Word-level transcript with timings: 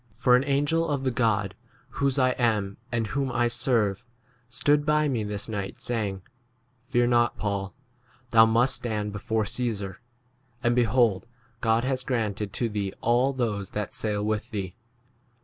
For 0.15 0.35
an 0.35 0.43
angel 0.45 0.89
of 0.89 1.03
the 1.03 1.11
God 1.11 1.53
whose 1.89 2.17
I 2.17 2.31
am 2.31 2.77
and 2.91 3.05
whom 3.05 3.31
I 3.31 3.47
serve 3.47 3.97
24 4.49 4.49
stood 4.49 4.83
by 4.83 5.07
me 5.07 5.23
this 5.23 5.47
night, 5.47 5.79
saying, 5.79 6.23
Fear 6.87 7.05
not, 7.05 7.37
Paul; 7.37 7.75
thou 8.31 8.47
must 8.47 8.75
stand 8.77 9.11
before 9.13 9.45
Caesar; 9.45 10.01
and 10.63 10.75
behold, 10.75 11.27
God 11.59 11.83
has 11.83 12.01
granted 12.01 12.51
to 12.51 12.67
thee 12.67 12.95
all 13.01 13.31
those 13.31 13.69
that 13.77 13.93
sail 13.93 14.23
25 14.23 14.25
with 14.25 14.49
thee. 14.49 14.73